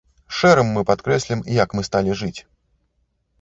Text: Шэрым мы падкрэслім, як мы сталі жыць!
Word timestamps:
Шэрым 0.37 0.71
мы 0.77 0.81
падкрэслім, 0.91 1.43
як 1.63 1.77
мы 1.81 1.85
сталі 1.89 2.17
жыць! 2.23 2.35